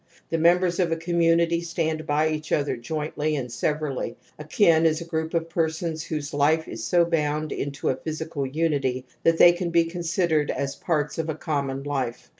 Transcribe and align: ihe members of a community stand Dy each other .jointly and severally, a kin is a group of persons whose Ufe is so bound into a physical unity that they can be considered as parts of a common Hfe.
ihe 0.33 0.39
members 0.41 0.79
of 0.79 0.91
a 0.91 0.95
community 0.95 1.61
stand 1.61 2.07
Dy 2.07 2.31
each 2.33 2.51
other 2.51 2.75
.jointly 2.75 3.35
and 3.37 3.51
severally, 3.53 4.17
a 4.39 4.43
kin 4.43 4.87
is 4.87 4.99
a 4.99 5.05
group 5.05 5.35
of 5.35 5.47
persons 5.47 6.01
whose 6.05 6.31
Ufe 6.31 6.67
is 6.67 6.83
so 6.83 7.05
bound 7.05 7.51
into 7.51 7.89
a 7.89 7.95
physical 7.95 8.43
unity 8.47 9.05
that 9.21 9.37
they 9.37 9.51
can 9.51 9.69
be 9.69 9.83
considered 9.83 10.49
as 10.49 10.75
parts 10.75 11.19
of 11.19 11.29
a 11.29 11.35
common 11.35 11.83
Hfe. 11.83 12.29